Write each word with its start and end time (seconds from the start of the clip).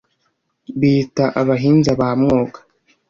biyita 0.79 1.25
abahinza 1.41 1.91
ba 1.99 2.09
mwoga 2.19 2.59